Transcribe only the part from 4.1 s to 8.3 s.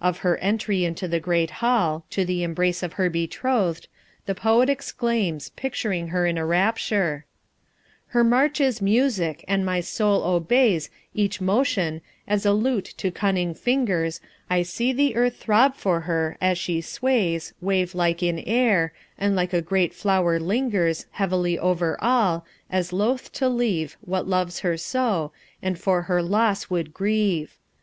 the poet exclaims, picturing her in a rapture: Her